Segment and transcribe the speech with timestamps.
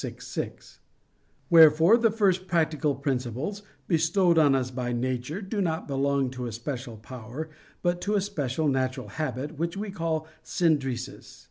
[0.03, 0.79] vi, 6).
[1.51, 6.51] Wherefore the first practical principles, bestowed on us by nature, do not belong to a
[6.51, 7.51] special power,
[7.83, 11.39] but to a special natural habit, which we call "synderesis."